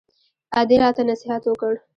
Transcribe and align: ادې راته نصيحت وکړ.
ادې 0.59 0.75
راته 0.83 1.01
نصيحت 1.09 1.43
وکړ. 1.47 1.73